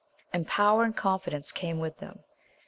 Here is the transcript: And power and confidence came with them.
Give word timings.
And 0.33 0.47
power 0.47 0.83
and 0.83 0.97
confidence 0.97 1.51
came 1.51 1.77
with 1.77 1.99
them. 1.99 2.23